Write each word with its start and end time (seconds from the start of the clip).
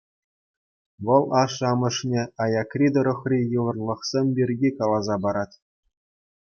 Вӑл 1.05 1.23
ашшӗ-амӑшне 1.41 2.21
аякри 2.43 2.87
тӑрӑхри 2.93 3.39
йывӑрлӑхсем 3.51 4.25
пирки 4.35 4.69
каласа 4.77 5.15
парать. 5.23 5.55